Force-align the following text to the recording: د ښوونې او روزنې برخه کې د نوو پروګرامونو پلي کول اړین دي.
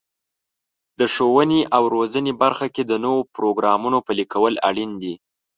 د 0.99 1.01
ښوونې 1.13 1.61
او 1.75 1.83
روزنې 1.95 2.33
برخه 2.41 2.67
کې 2.75 2.83
د 2.85 2.93
نوو 3.05 3.19
پروګرامونو 3.35 3.97
پلي 4.07 4.25
کول 4.33 4.53
اړین 4.69 4.91
دي. 5.01 5.13